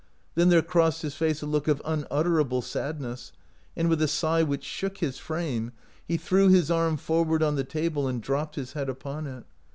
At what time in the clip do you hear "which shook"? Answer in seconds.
4.41-4.97